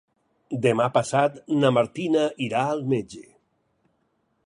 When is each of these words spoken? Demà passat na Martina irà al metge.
Demà 0.63 0.87
passat 0.95 1.37
na 1.59 1.71
Martina 1.77 2.25
irà 2.49 2.65
al 2.73 2.85
metge. 2.95 3.25